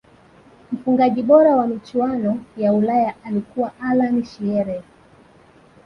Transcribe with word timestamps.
mfungaji 0.71 1.23
bora 1.23 1.55
wa 1.55 1.67
michuano 1.67 2.43
ya 2.57 2.73
Ulaya 2.73 3.15
alikuwa 3.25 3.71
allan 3.79 4.23
shearer 4.25 4.83